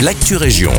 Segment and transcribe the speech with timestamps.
[0.00, 0.72] l'actu région.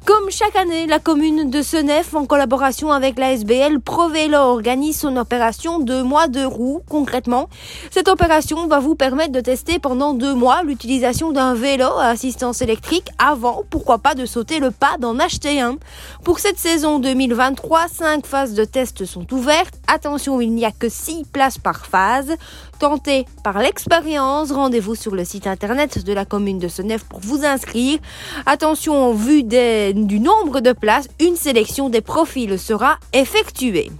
[0.06, 5.16] Comme chaque année, la commune de Senef, en collaboration avec la SBL Provélo, organise son
[5.16, 6.82] opération deux mois de roues.
[6.90, 7.48] Concrètement,
[7.90, 12.60] cette opération va vous permettre de tester pendant deux mois l'utilisation d'un vélo à assistance
[12.60, 15.78] électrique avant, pourquoi pas, de sauter le pas d'en acheter un.
[16.22, 19.74] Pour cette saison 2023, cinq phases de test sont ouvertes.
[19.86, 22.36] Attention, il n'y a que six places par phase.
[22.78, 27.46] Tentez par l'expérience, rendez-vous sur le site internet de la commune de Senef pour vous
[27.46, 27.98] inscrire.
[28.44, 33.90] Attention, en vue des du nombre de places, une sélection des profils sera effectuée.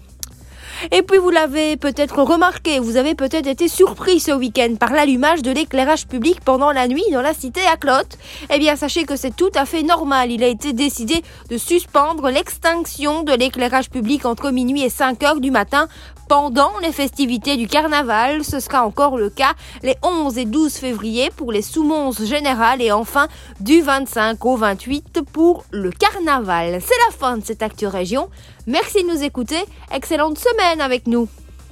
[0.90, 5.42] Et puis vous l'avez peut-être remarqué, vous avez peut-être été surpris ce week-end par l'allumage
[5.42, 8.18] de l'éclairage public pendant la nuit dans la cité à Clotte.
[8.50, 12.28] Eh bien sachez que c'est tout à fait normal, il a été décidé de suspendre
[12.28, 15.88] l'extinction de l'éclairage public entre minuit et 5 heures du matin
[16.28, 18.44] pendant les festivités du carnaval.
[18.44, 22.92] Ce sera encore le cas les 11 et 12 février pour les sous-monces générales et
[22.92, 23.28] enfin
[23.60, 26.80] du 25 au 28 pour le carnaval.
[26.80, 28.28] C'est la fin de cette Actu Région.
[28.66, 29.62] Merci de nous écouter.
[29.92, 31.28] Excellente semaine avec nous.